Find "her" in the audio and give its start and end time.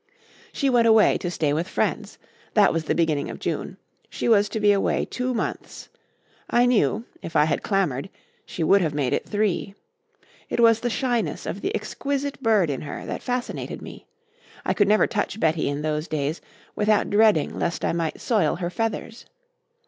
12.81-13.05, 18.55-18.71